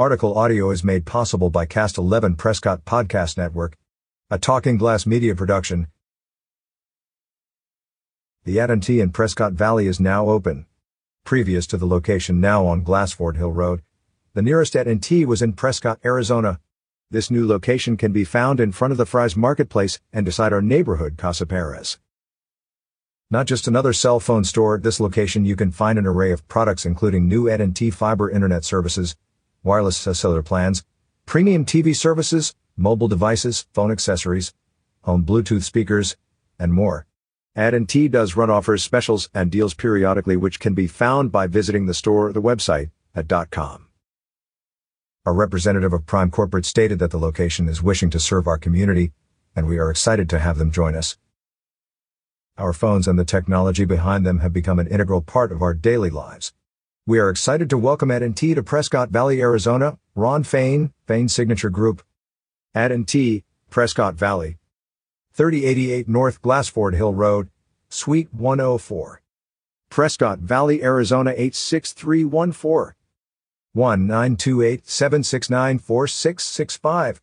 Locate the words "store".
24.44-24.76, 41.94-42.28